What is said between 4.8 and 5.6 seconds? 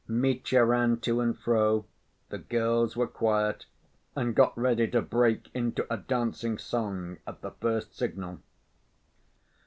to break